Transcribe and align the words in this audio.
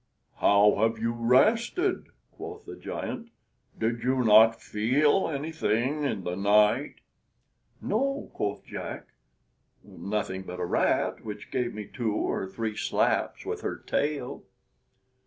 "How 0.37 0.77
have 0.77 0.97
you 0.97 1.11
rested?" 1.11 2.07
quoth 2.31 2.65
the 2.65 2.75
giant; 2.75 3.29
"did 3.77 4.01
you 4.03 4.23
not 4.23 4.59
feel 4.59 5.29
anything 5.29 6.05
in 6.05 6.23
the 6.23 6.35
night?" 6.35 6.95
"No," 7.83 8.31
quoth 8.33 8.65
Jack, 8.65 9.09
"nothing 9.83 10.41
but 10.41 10.59
a 10.59 10.65
rat, 10.65 11.23
which 11.23 11.51
gave 11.51 11.75
me 11.75 11.85
two 11.85 12.15
or 12.15 12.47
three 12.47 12.75
slaps 12.75 13.45
with 13.45 13.61
her 13.61 13.75
tail." 13.77 14.41